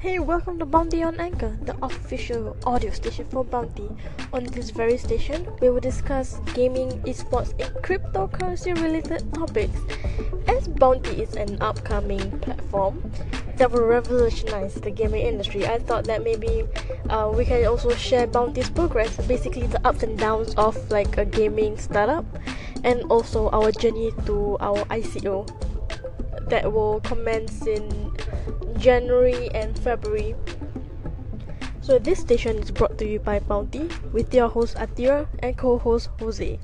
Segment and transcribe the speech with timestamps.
[0.00, 3.88] Hey, welcome to Bounty on Anchor, the official audio station for Bounty.
[4.32, 9.76] On this very station, we will discuss gaming, esports, and cryptocurrency related topics.
[10.46, 13.10] As Bounty is an upcoming platform
[13.56, 16.62] that will revolutionize the gaming industry, I thought that maybe
[17.10, 21.24] uh, we can also share Bounty's progress, basically the ups and downs of like a
[21.24, 22.24] gaming startup,
[22.84, 25.44] and also our journey to our ICO
[26.48, 28.12] that will commence in
[28.78, 30.34] January and February.
[31.80, 36.10] So this station is brought to you by Bounty with your host Atira and co-host
[36.20, 36.58] Jose.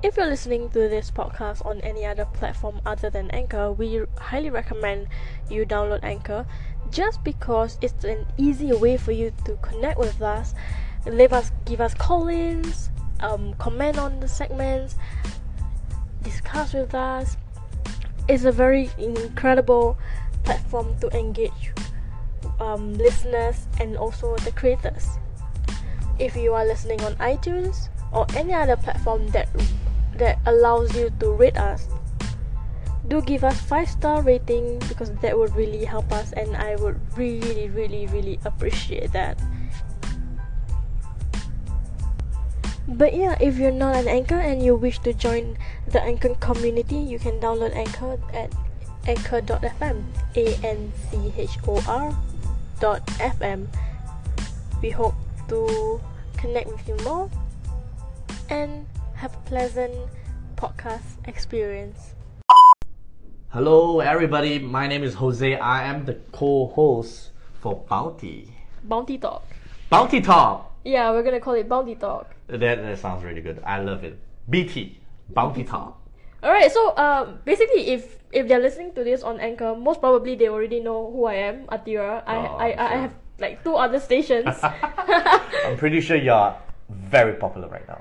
[0.00, 4.50] If you're listening to this podcast on any other platform other than Anchor, we highly
[4.50, 5.08] recommend
[5.50, 6.46] you download Anchor
[6.90, 10.54] just because it's an easy way for you to connect with us,
[11.04, 14.94] leave us give us call-ins, um, comment on the segments,
[16.22, 17.36] discuss with us.
[18.28, 19.96] It's a very incredible
[20.44, 21.72] platform to engage
[22.60, 25.08] um, listeners and also the creators.
[26.18, 29.48] If you are listening on iTunes or any other platform that
[30.16, 31.86] that allows you to rate us,
[33.06, 37.00] do give us five star rating because that would really help us and I would
[37.16, 39.40] really really really appreciate that.
[42.88, 45.56] But yeah, if you're not an anchor and you wish to join
[45.92, 48.52] the anchor community, you can download Anchor at
[49.06, 50.02] anchor.fm
[50.36, 52.16] a-n-c-h-o-r
[52.78, 53.66] dot fm
[54.82, 55.14] we hope
[55.48, 55.98] to
[56.36, 57.30] connect with you more
[58.50, 59.94] and have a pleasant
[60.56, 62.14] podcast experience
[63.50, 64.58] Hello, everybody.
[64.58, 65.56] My name is Jose.
[65.56, 67.30] I am the co-host
[67.60, 68.52] for Bounty.
[68.84, 69.42] bounty talk
[69.88, 70.70] Bounty Talk.
[70.84, 73.62] yeah we're gonna call it bounty talk That, that sounds really good.
[73.64, 74.18] I love it.
[74.50, 75.00] BT.
[75.28, 75.66] Bounty
[76.42, 80.36] all right so um basically if if they're listening to this on anchor most probably
[80.36, 82.98] they already know who i am atira i Oh, I, I sure.
[82.98, 86.54] have like two other stations I'm pretty sure you're
[86.88, 88.00] very popular right now.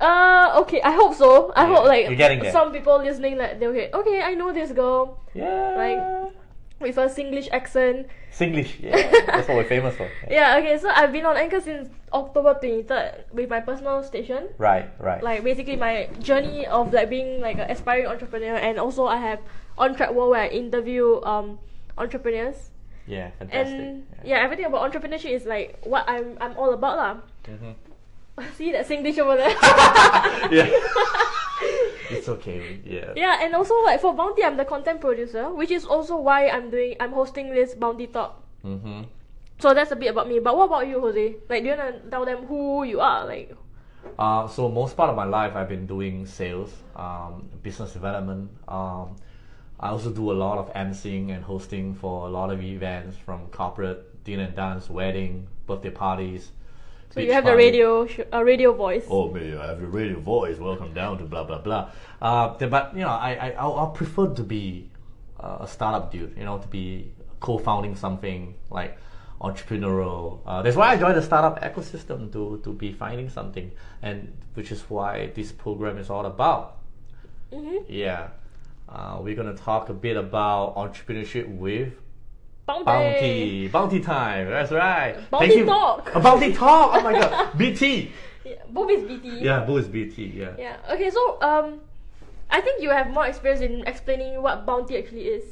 [0.00, 3.58] uh okay i hope so i Yeah, hope like you're getting some people listening like
[3.58, 5.74] they'll hear okay i know this girl Yeah.
[5.76, 6.32] Like-
[6.80, 8.06] with a singlish accent
[8.36, 8.76] Singlish.
[8.84, 8.96] Yeah.
[9.26, 10.10] That's what we're famous for.
[10.28, 14.48] Yeah, okay, so I've been on Anchor since October 23rd with my personal station.
[14.58, 14.90] Right.
[15.00, 15.22] Right.
[15.22, 19.40] Like basically my journey of like being like an aspiring entrepreneur and also I have
[19.78, 21.58] on track world where I interview um
[21.96, 22.70] entrepreneurs.
[23.06, 23.30] yeah.
[23.38, 23.72] Fantastic.
[23.80, 24.44] And yeah.
[24.44, 27.12] everything about entrepreneurship is like what I'm I'm all about lah.
[27.48, 27.72] Mhm.
[28.60, 29.56] See that Singlish over there?
[30.52, 30.68] yeah.
[32.10, 32.80] It's okay.
[32.84, 33.12] Yeah.
[33.16, 36.70] yeah, and also like for Bounty I'm the content producer, which is also why I'm
[36.70, 38.42] doing I'm hosting this Bounty Talk.
[38.64, 39.02] Mm-hmm.
[39.58, 40.38] So that's a bit about me.
[40.38, 41.36] But what about you, Jose?
[41.48, 43.26] Like do you wanna tell them who you are?
[43.26, 43.56] Like
[44.18, 48.50] Uh, so most part of my life I've been doing sales, um, business development.
[48.68, 49.16] Um,
[49.78, 53.46] I also do a lot of emceeing and hosting for a lot of events from
[53.48, 56.50] corporate, dinner and dance, wedding, birthday parties.
[57.10, 59.06] So you have the radio, sh- uh, radio voice.
[59.08, 60.58] Oh, me, I have a radio voice.
[60.58, 61.90] Welcome down to blah blah blah.
[62.20, 64.90] Uh, but you know, I I I'll prefer to be
[65.40, 66.36] uh, a startup dude.
[66.36, 68.98] You know, to be co-founding something like
[69.40, 70.40] entrepreneurial.
[70.46, 73.70] Uh, that's why I joined the startup ecosystem to to be finding something,
[74.02, 76.76] and which is why this program is all about.
[77.52, 77.84] Mm-hmm.
[77.88, 78.28] Yeah,
[78.88, 81.92] uh, we're gonna talk a bit about entrepreneurship with
[82.66, 82.84] Bounty.
[82.84, 84.50] bounty, bounty time.
[84.50, 85.30] That's right.
[85.30, 86.14] Bounty Thank talk.
[86.14, 86.90] A bounty talk.
[86.94, 88.10] Oh my god, BT.
[88.44, 89.38] Yeah, both is BT.
[89.38, 90.26] Yeah, both is BT.
[90.34, 90.50] Yeah.
[90.58, 90.76] Yeah.
[90.90, 91.80] Okay, so um,
[92.50, 95.44] I think you have more experience in explaining what bounty actually is.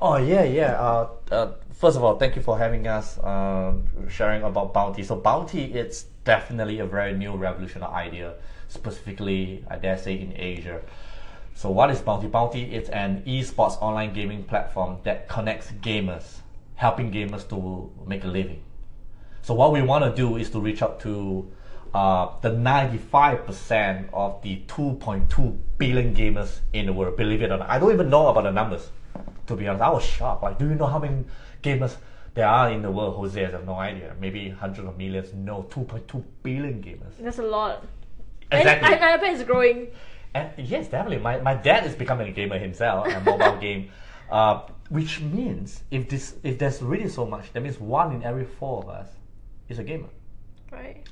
[0.00, 0.80] Oh yeah, yeah.
[0.80, 5.02] Uh, uh, first of all, thank you for having us um, sharing about bounty.
[5.02, 8.34] So bounty, it's definitely a very new revolutionary idea,
[8.68, 10.80] specifically I dare say in Asia.
[11.54, 12.26] So what is bounty?
[12.26, 16.40] Bounty it's an esports online gaming platform that connects gamers,
[16.76, 18.62] helping gamers to make a living.
[19.42, 21.50] So what we want to do is to reach out to
[21.92, 27.16] uh, the 95% of the 2.2 billion gamers in the world.
[27.16, 28.88] Believe it or not, I don't even know about the numbers.
[29.46, 30.42] To be honest, I was shocked.
[30.42, 31.24] Like, do you know how many
[31.62, 31.96] gamers
[32.32, 33.16] there are in the world?
[33.16, 34.14] Jose, I have no idea.
[34.20, 35.32] Maybe hundreds of millions.
[35.34, 37.12] No, 2.2 billion gamers.
[37.20, 37.84] That's a lot.
[38.50, 38.86] Exactly.
[38.86, 39.88] And, and I bet it's growing.
[40.34, 41.18] And yes, definitely.
[41.18, 43.90] My, my dad is becoming a gamer himself, a mobile game.
[44.30, 48.44] Uh, which means if this if there's really so much, that means one in every
[48.44, 49.08] four of us
[49.68, 50.08] is a gamer.
[50.70, 51.02] Right.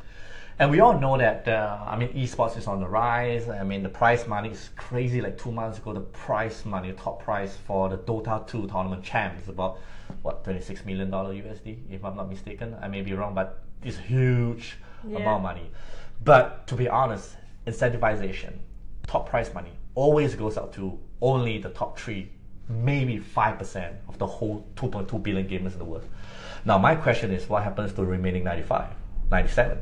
[0.59, 3.49] And we all know that uh, I mean esports is on the rise.
[3.49, 5.21] I mean the prize money is crazy.
[5.21, 9.39] Like two months ago, the prize money, top prize for the Dota 2 tournament champ
[9.41, 9.79] is about
[10.23, 12.77] what 26 million dollar USD, if I'm not mistaken.
[12.81, 14.77] I may be wrong, but it's huge
[15.09, 15.17] Yeah.
[15.17, 15.71] amount of money.
[16.23, 17.37] But to be honest,
[17.67, 18.53] incentivization,
[19.07, 22.31] top prize money always goes out to only the top three
[22.69, 26.07] maybe 5% of the whole 2.2 billion gamers in the world.
[26.65, 28.89] Now, my question is what happens to the remaining 95,
[29.31, 29.79] 97?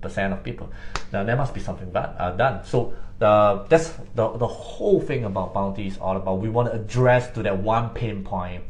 [0.00, 0.70] percent of people.
[1.12, 2.64] Now there must be something bad, uh, done.
[2.64, 6.40] So the that's the the whole thing about bounty is all about.
[6.40, 8.64] We want to address to that one pain point,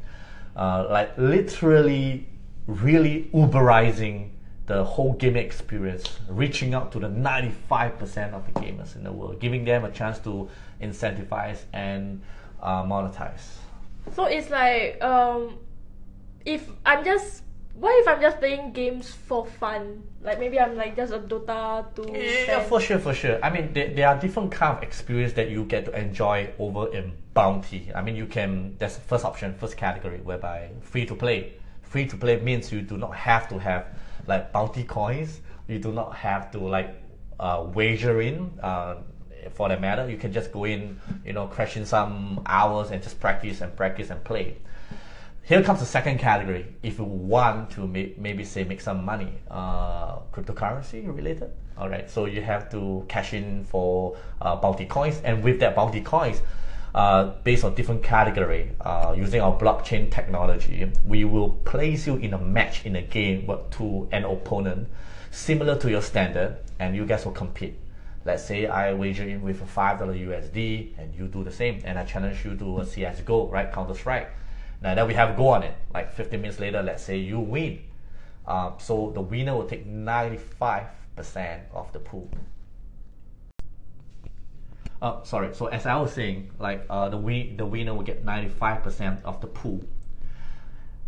[0.56, 2.28] uh, like literally,
[2.66, 4.30] really Uberizing
[4.66, 9.04] the whole gaming experience, reaching out to the ninety five percent of the gamers in
[9.04, 10.48] the world, giving them a chance to
[10.80, 12.22] incentivize and
[12.62, 13.58] uh, monetize.
[14.14, 15.58] So it's like um,
[16.44, 17.42] if I'm just
[17.80, 20.02] what if I'm just playing games for fun?
[20.22, 22.12] Like maybe I'm like just a Dota 2
[22.48, 23.42] Yeah, for sure, for sure.
[23.42, 26.92] I mean, there, there are different kind of experience that you get to enjoy over
[26.92, 27.90] in Bounty.
[27.94, 28.76] I mean, you can.
[28.78, 31.54] That's the first option, first category, whereby free to play.
[31.82, 33.86] Free to play means you do not have to have
[34.26, 35.40] like Bounty coins.
[35.68, 37.00] You do not have to like
[37.38, 38.50] uh, wager in.
[38.62, 38.96] Uh,
[39.52, 43.02] for that matter, you can just go in, you know, crash in some hours and
[43.02, 44.56] just practice and practice and play
[45.50, 46.64] here comes the second category.
[46.80, 51.50] If you want to may, maybe say make some money, uh, cryptocurrency related.
[51.76, 55.74] All right, so you have to cash in for uh, bounty coins, and with that
[55.74, 56.40] bounty coins,
[56.94, 62.32] uh, based on different category, uh, using our blockchain technology, we will place you in
[62.32, 64.86] a match in a game to an opponent
[65.32, 67.76] similar to your standard, and you guys will compete.
[68.24, 71.80] Let's say I wager in with a five dollar USD, and you do the same,
[71.84, 74.30] and I challenge you to a CS:GO, right, Counter Strike
[74.82, 77.80] now that we have go on it, like 15 minutes later, let's say you win.
[78.46, 80.88] Um, so the winner will take 95%
[81.72, 82.30] of the pool.
[85.02, 85.54] Oh, sorry.
[85.54, 89.40] So as I was saying, like uh, the win- the winner will get 95% of
[89.40, 89.82] the pool.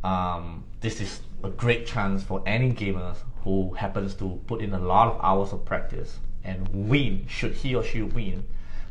[0.04, 4.78] Um, this is a great chance for any gamers who happens to put in a
[4.78, 7.26] lot of hours of practice and win.
[7.28, 8.44] Should he or she win,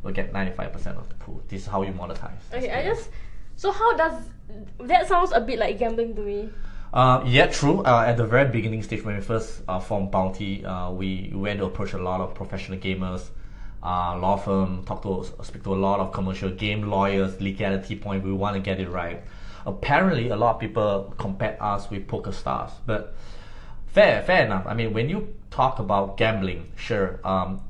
[0.03, 1.41] will get 95% of the pool.
[1.47, 2.41] This is how you monetize.
[2.53, 3.09] Okay, I just
[3.55, 4.13] so how does
[4.79, 6.49] that sounds a bit like gambling to me.
[6.93, 7.81] Uh, yeah, true.
[7.83, 11.59] Uh, at the very beginning stage, when we first uh, formed Bounty, uh, we went
[11.59, 13.29] to approach a lot of professional gamers,
[13.81, 18.23] uh, law firm, talk to, speak to a lot of commercial game lawyers, legality point.
[18.23, 19.23] We want to get it right.
[19.65, 23.15] Apparently, a lot of people compare us with PokerStars, but
[23.91, 24.65] fair, fair enough.
[24.65, 27.61] I mean, when you talk about gambling, sure, um,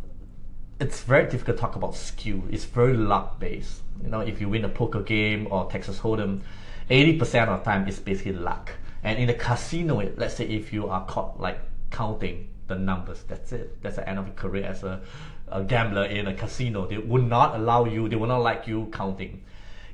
[0.80, 2.42] it's very difficult to talk about skill.
[2.50, 3.82] It's very luck based.
[4.04, 6.42] You know, if you win a poker game or Texas Hold'em,
[6.90, 8.72] 80% of the time it's basically luck.
[9.04, 11.60] And in the casino, let's say if you are caught like
[11.90, 13.82] counting the numbers, that's it.
[13.82, 15.02] That's the end of your career as a,
[15.48, 16.88] a gambler in a casino.
[16.88, 19.44] They would not allow you, they would not like you counting.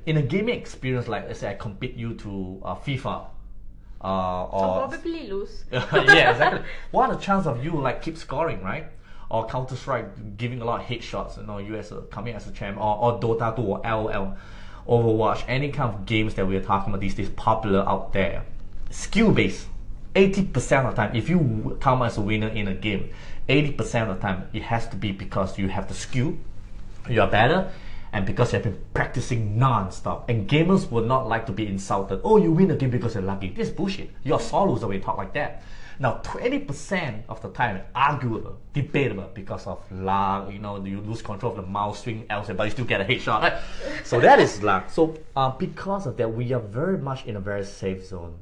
[0.06, 3.26] In a gaming experience, like let's say I compete you to uh, FIFA,
[4.02, 5.64] uh, or I'll probably lose.
[5.72, 6.62] yeah, exactly.
[6.90, 8.86] What are the chance of you like keep scoring, right?
[9.30, 12.46] Or Counter Strike giving a lot of headshots, you know, you as a coming as
[12.46, 14.36] a champ, or, or Dota 2 or LOL,
[14.88, 18.44] Overwatch, any kind of games that we're talking about these days popular out there.
[18.90, 19.66] Skill based.
[20.14, 23.10] 80% of the time, if you come as a winner in a game,
[23.48, 26.36] 80% of the time it has to be because you have the skill,
[27.08, 27.70] you are better,
[28.12, 30.28] and because you have been practicing non-stop.
[30.28, 32.20] And gamers would not like to be insulted.
[32.24, 33.50] Oh, you win a game because you're lucky.
[33.50, 34.10] This is bullshit.
[34.24, 35.62] You're a sore loser you talk like that.
[36.00, 41.52] Now, 20% of the time, arguable, debatable because of luck, you know, you lose control
[41.52, 43.42] of the mouse swing elsewhere, but you still get a headshot.
[43.42, 43.58] Right?
[44.04, 44.90] so that is luck.
[44.90, 48.34] So uh, because of that, we are very much in a very safe zone.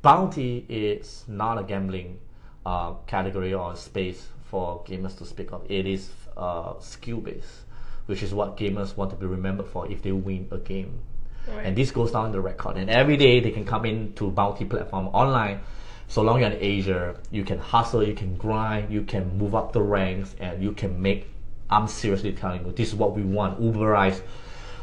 [0.00, 2.20] Bounty is not a gambling
[2.64, 5.70] uh, category or space for gamers to speak of.
[5.70, 7.64] It is uh, skill based,
[8.06, 11.00] which is what gamers want to be remembered for if they win a game.
[11.48, 11.66] Right.
[11.66, 12.76] And this goes down the record.
[12.76, 15.60] And every day they can come into Bounty platform online
[16.08, 19.72] so long you're in Asia, you can hustle, you can grind, you can move up
[19.72, 21.26] the ranks, and you can make.
[21.70, 23.60] I'm seriously telling you, this is what we want.
[23.60, 24.20] Uberize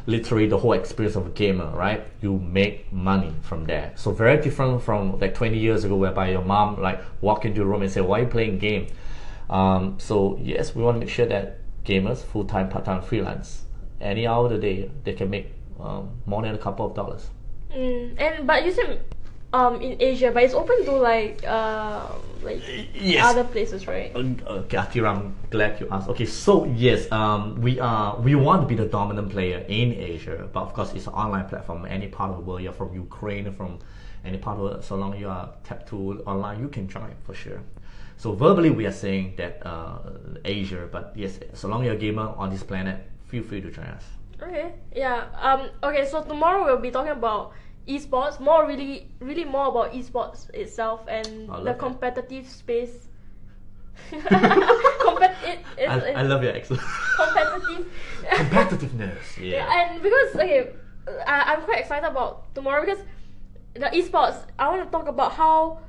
[0.07, 2.03] literally the whole experience of a gamer, right?
[2.21, 3.93] You make money from there.
[3.95, 7.65] So very different from like 20 years ago, whereby your mom like walk into a
[7.65, 8.87] room and say, "Why are you playing game?"
[9.49, 13.65] Um, so yes, we want to make sure that gamers, full time, part time, freelance,
[13.99, 17.29] any hour of the day, they can make um, more than a couple of dollars.
[17.73, 19.03] Mm, and but you said
[19.53, 22.07] um in Asia, but it's open to like uh
[22.43, 22.61] like
[22.93, 23.25] Yes.
[23.25, 24.11] other places, right?
[24.15, 24.23] Uh,
[24.65, 26.09] Okay, Akira, I'm glad you asked.
[26.09, 30.47] Okay, so yes, um, we are we want to be the dominant player in Asia,
[30.51, 31.85] but of course it's an online platform.
[31.85, 33.79] Any part of the world, you're from Ukraine, from
[34.25, 37.13] any part of the world, so long you are tapped to online, you can join
[37.23, 37.61] for sure.
[38.17, 39.97] So verbally, we are saying that uh,
[40.45, 43.85] Asia, but yes, so long you're a gamer on this planet, feel free to join
[43.85, 44.05] us.
[44.41, 44.73] Okay.
[44.95, 45.25] Yeah.
[45.39, 45.69] Um.
[45.83, 46.05] Okay.
[46.05, 47.53] So tomorrow we'll be talking about
[47.87, 51.79] esports, more really, really more about esports itself and the that.
[51.79, 53.07] competitive space.
[54.11, 56.79] Compet- it, it's, I, it's I love your accent.
[57.15, 57.91] competitive.
[58.31, 59.49] Competitiveness, yeah.
[59.57, 60.69] Yeah, and because okay,
[61.27, 63.03] I, I'm quite excited about tomorrow because
[63.73, 64.45] the esports.
[64.57, 65.79] I want to talk about how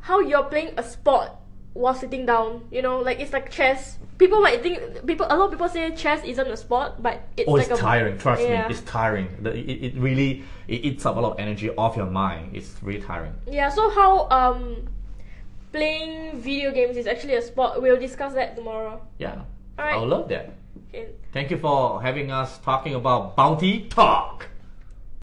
[0.00, 1.30] how you're playing a sport
[1.74, 2.66] while sitting down.
[2.70, 3.98] You know, like it's like chess.
[4.18, 5.26] People might think people.
[5.30, 7.82] A lot of people say chess isn't a sport, but it's Oh, like it's a
[7.82, 8.18] tiring.
[8.18, 8.66] Trust yeah.
[8.66, 9.28] me, it's tiring.
[9.42, 12.56] The, it, it really it eats up a lot of energy off your mind.
[12.56, 13.34] It's really tiring.
[13.46, 14.88] Yeah, so how um
[15.72, 17.80] playing video games is actually a sport.
[17.82, 19.00] We'll discuss that tomorrow.
[19.18, 19.42] Yeah,
[19.78, 19.94] Alright.
[19.94, 20.54] I would love that.
[20.88, 21.08] Okay.
[21.32, 24.46] Thank you for having us talking about Bounty Talk.